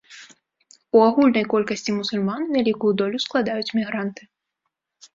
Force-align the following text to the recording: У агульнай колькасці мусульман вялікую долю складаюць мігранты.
У 0.97 1.03
агульнай 1.07 1.45
колькасці 1.53 1.95
мусульман 1.99 2.41
вялікую 2.57 2.93
долю 3.05 3.17
складаюць 3.29 3.75
мігранты. 3.81 4.23